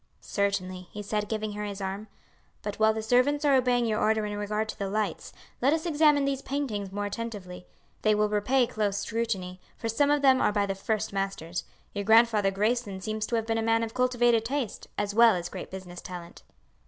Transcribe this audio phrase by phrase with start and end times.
[0.19, 2.07] "Certainly," he said, giving her his arm.
[2.63, 5.31] "But while the servants are obeying your order in regard to the lights,
[5.61, 7.67] let us examine these paintings more attentively.
[8.01, 11.65] They will repay close scrutiny, for some of them are by the first masters.
[11.93, 15.49] Your Grandfather Grayson seems to have been a man of cultivated taste, as well as
[15.49, 16.41] great business talent."